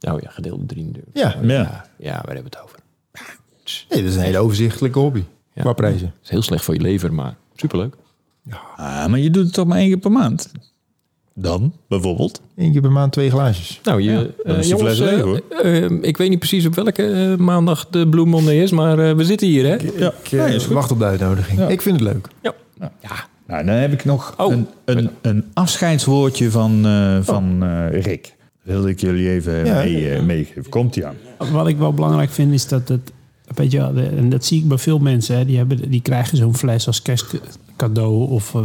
[0.00, 1.28] Nou ja, gedeeld door 300 euro.
[1.28, 1.54] Ja, Ja.
[1.62, 2.78] Ja, ja, waar hebben we het over?
[3.88, 5.24] nee, dat is een hele overzichtelijke hobby.
[5.62, 5.66] Ja.
[5.66, 6.06] Qua prijzen.
[6.06, 7.94] Het is heel slecht voor je lever, maar superleuk.
[8.76, 10.52] Ah, maar je doet het toch maar één keer per maand?
[11.34, 12.40] Dan, bijvoorbeeld.
[12.56, 13.80] Eén keer per maand twee glaasjes.
[13.84, 15.40] Nou, je, Ja, eh, dan is die jongens, fles leeg, eh, hoor.
[15.62, 19.24] eh, ik weet niet precies op welke maandag de Blue Monday is, maar eh, we
[19.24, 19.76] zitten hier, hè?
[20.30, 21.58] Ja, Ik wacht op de uitnodiging.
[21.58, 21.68] Ja.
[21.68, 22.28] Ik vind het leuk.
[22.42, 22.54] Ja.
[23.46, 24.52] Nou, dan heb ik nog Oh.
[24.52, 28.34] een, een, een afscheidswoordje van, eh, van eh, Rick.
[28.62, 29.74] Wil ik jullie even Ja.
[29.74, 30.68] mee, meegeven.
[30.68, 31.16] Komt ie aan.
[31.52, 33.12] Wat ik wel belangrijk vind is dat het,
[33.54, 33.80] weet je,
[34.16, 37.02] en dat zie ik bij veel mensen, hè, die, hebben, die krijgen zo'n fles als
[37.02, 38.62] kerstcadeau of eh,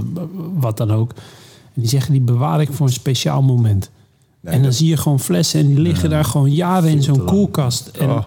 [0.54, 1.12] wat dan ook.
[1.74, 3.90] En die zeggen die bewaar ik voor een speciaal moment.
[4.44, 7.88] en dan zie je gewoon flessen en die liggen daar gewoon jaren in zo'n koelkast.
[7.88, 8.24] En Oh.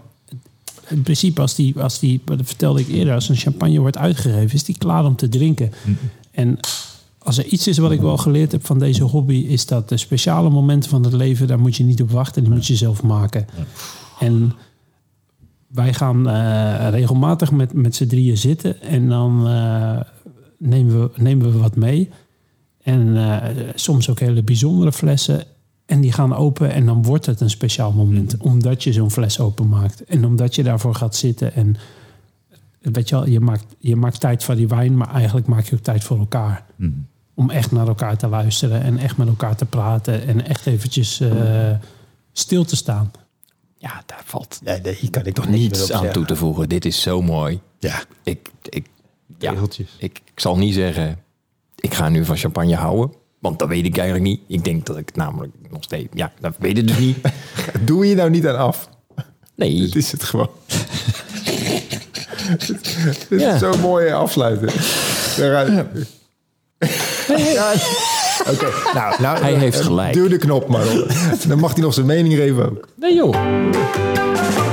[0.89, 4.55] in principe, als die, als die, dat vertelde ik eerder, als een champagne wordt uitgegeven,
[4.55, 5.73] is die klaar om te drinken.
[6.31, 6.59] En
[7.19, 9.97] als er iets is wat ik wel geleerd heb van deze hobby, is dat de
[9.97, 13.03] speciale momenten van het leven, daar moet je niet op wachten, die moet je zelf
[13.03, 13.47] maken.
[14.19, 14.53] En
[15.69, 20.01] wij gaan eh, regelmatig met, met z'n drieën zitten en dan eh,
[20.59, 22.11] nemen, we, nemen we wat mee.
[22.83, 25.45] En eh, soms ook hele bijzondere flessen.
[25.87, 28.37] En die gaan open en dan wordt het een speciaal moment.
[28.37, 30.05] Omdat je zo'n fles openmaakt.
[30.05, 31.55] En omdat je daarvoor gaat zitten.
[31.55, 31.77] En
[32.81, 35.77] weet je wel, je maakt, je maakt tijd voor die wijn, maar eigenlijk maak je
[35.77, 36.65] ook tijd voor elkaar.
[37.35, 40.27] Om echt naar elkaar te luisteren en echt met elkaar te praten.
[40.27, 41.23] En echt eventjes
[42.33, 43.11] stil te staan.
[43.79, 46.69] Ja, daar valt Nee, hier kan ik toch niets aan toe te voegen.
[46.69, 47.61] Dit is zo mooi.
[47.79, 48.03] Ja.
[48.23, 48.87] Ik, ik,
[49.39, 49.97] ja, Regeltjes.
[49.99, 51.19] ik, ik zal niet zeggen,
[51.77, 53.17] ik ga nu van champagne houden.
[53.39, 54.41] Want dat weet ik eigenlijk niet.
[54.49, 56.09] Ik denk dat ik namelijk nog steeds...
[56.15, 57.19] Ja, dat weet ik dus niet.
[57.87, 58.89] Doe je nou niet aan af.
[59.55, 59.81] Nee.
[59.81, 60.51] Dit is het gewoon.
[63.29, 63.55] Dit Ja.
[63.55, 64.69] is zo'n mooie afsluiten.
[65.37, 65.61] Ja.
[67.37, 67.73] Ja.
[68.41, 70.13] Oké, nou, nou, Hij heeft eh, gelijk.
[70.13, 71.09] Duw de knop maar op.
[71.49, 72.89] Dan mag hij nog zijn mening geven ook.
[72.97, 73.35] Nee joh.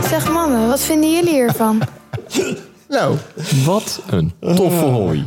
[0.09, 1.81] Zeg mannen, wat vinden jullie hiervan?
[2.89, 3.15] Nou,
[3.65, 5.23] Wat een toffe hobby.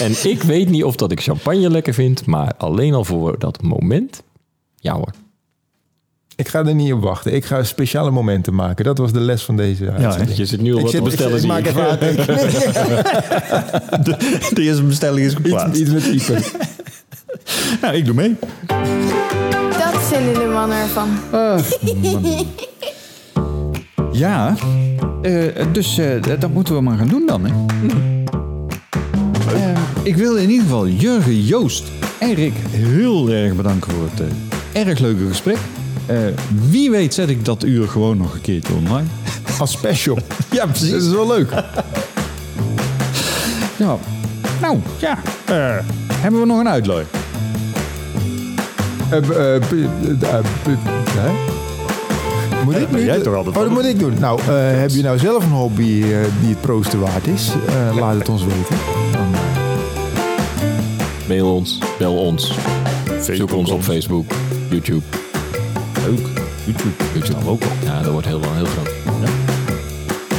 [0.00, 3.62] En ik weet niet of dat ik champagne lekker vind, maar alleen al voor dat
[3.62, 4.22] moment.
[4.76, 5.10] Ja hoor.
[6.36, 7.34] ik ga er niet op wachten.
[7.34, 8.84] Ik ga speciale momenten maken.
[8.84, 10.36] Dat was de les van deze uitzending.
[10.36, 11.98] Je zit nu al Ik wat te bestellen, ik maak even.
[14.54, 15.80] De eerste bestelling is Iets, geplaatst.
[15.80, 16.42] iets met typen.
[17.80, 18.36] Nou, ik doe mee.
[19.78, 21.08] Dat vinden de mannen ervan.
[24.12, 24.54] Ja,
[25.22, 25.32] eh,
[25.72, 27.44] dus eh, dat moeten we maar gaan doen dan.
[27.44, 27.52] Hè?
[29.54, 31.84] Eh, ik wil in ieder geval Jurgen, Joost
[32.18, 34.20] en Rick heel erg bedanken voor het
[34.72, 35.56] eh, erg leuke gesprek.
[36.06, 36.16] Eh,
[36.68, 39.06] wie weet zet ik dat uur gewoon nog een keertje online.
[39.58, 40.18] Als special.
[40.50, 41.50] Ja, Dat is wel leuk.
[43.76, 43.96] Ja.
[44.60, 45.18] Nou, ja.
[45.44, 45.76] eh,
[46.14, 47.04] hebben we nog een uitlooi?
[52.64, 53.04] Moet ik nu?
[53.04, 54.14] jij toch altijd oh, dat moet ik doen.
[54.18, 54.46] Nou, eh,
[54.80, 56.08] heb je nou zelf een hobby eh,
[56.40, 57.52] die het proosten waard is?
[57.66, 58.76] Eh, laat het ons weten.
[59.12, 59.26] Dan,
[61.28, 62.54] Mail ons, bel ons.
[63.32, 64.32] Zoek ons op Facebook,
[64.70, 65.02] YouTube.
[66.06, 66.26] Leuk.
[66.64, 66.94] YouTube.
[67.12, 67.68] YouTube ook al.
[67.84, 68.92] Ja, dat wordt heel, wel heel groot.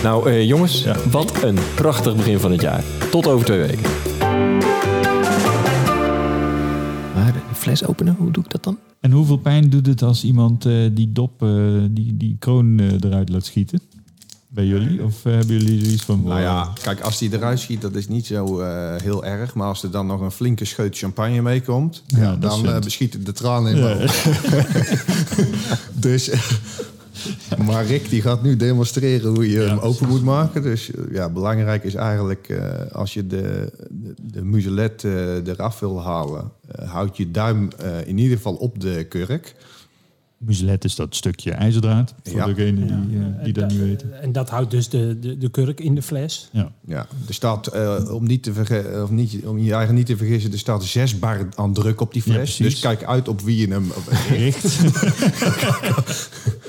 [0.03, 0.95] Nou eh, jongens, Ja.
[1.11, 2.83] wat een prachtig begin van het jaar.
[3.11, 3.83] Tot over twee weken.
[7.65, 8.77] Fles openen, hoe doe ik dat dan?
[8.99, 11.49] En hoeveel pijn doet het als iemand eh, die dop, eh,
[11.89, 13.79] die, die kroon eh, eruit laat schieten?
[14.47, 15.03] Bij jullie?
[15.03, 16.23] Of hebben jullie zoiets van...
[16.23, 19.55] Nou ja, kijk, als die eruit schiet, dat is niet zo eh, heel erg.
[19.55, 23.31] Maar als er dan nog een flinke scheut champagne meekomt, Ja, ja, dan beschieten de
[23.31, 24.35] tranen in mijn ogen.
[26.07, 26.31] dus,
[27.67, 30.61] maar Rick die gaat nu demonstreren hoe je hem open moet maken.
[30.61, 35.79] Dus eh, ja, belangrijk is eigenlijk eh, als je de, de, de muselet eh, eraf
[35.79, 39.55] wil halen, eh, houd je duim eh, in ieder geval op de kurk.
[40.37, 42.13] Muselet is dat stukje ijzerdraad.
[42.23, 42.45] Voor Ja.
[42.45, 43.43] degene die, Ja.
[43.43, 44.21] die dat niet weten.
[44.21, 46.49] En dat houdt dus de, de, de kurk in de fles.
[46.51, 46.71] Ja.
[46.87, 50.17] Ja, er staat, eh, om, niet te verge- of niet, om je eigen niet te
[50.17, 52.55] vergissen, er staat zes bar aan druk op die fles.
[52.55, 53.91] dus kijk uit op wie je hem...
[54.09, 54.63] Gericht.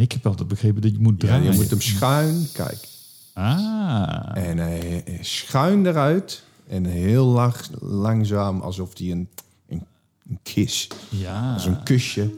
[0.00, 1.52] en ik heb altijd begrepen dat je moet Ja, draaien.
[1.52, 2.88] je moet hem schuin, kijk.
[3.32, 4.30] Ah.
[4.34, 6.42] En hij schuin eruit.
[6.68, 9.28] En heel lang, langzaam, alsof hij een,
[9.68, 9.84] een,
[10.28, 11.52] een kiss, Ja.
[11.52, 12.30] als een kusje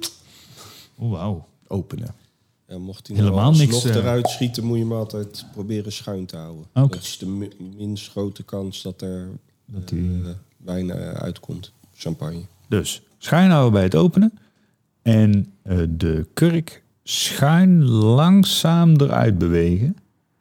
[0.96, 1.48] Oh, wauw.
[1.66, 2.14] openen.
[2.68, 3.98] Ja, mocht hij Helemaal nou niks, alsnog eh.
[4.00, 6.64] eruit schieten, moet je hem altijd proberen schuin te houden.
[6.74, 6.88] Oké.
[6.88, 9.28] Dat is de mi- minst grote kans dat er
[9.66, 10.22] Dat eh, die-
[10.56, 11.72] wijn eh, uitkomt.
[11.94, 12.42] Champagne.
[12.68, 14.38] Dus schuin houden bij het openen.
[15.02, 19.96] En eh, de kurk schuin langzaam eruit bewegen.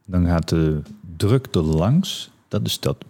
[0.06, 0.82] Dan gaat de
[1.18, 2.32] druk er langs.
[2.48, 3.06] Dat is dat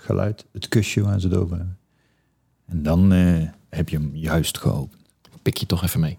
[0.00, 0.44] geluid.
[0.52, 1.78] Het kusje waar ze het over hebben.
[2.66, 5.02] En dan eh, heb je hem juist geopend.
[5.42, 6.18] Pik je toch even mee.